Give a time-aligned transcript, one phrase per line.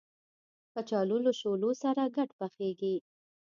[0.73, 2.95] کچالو له شولو سره ګډ پخېږي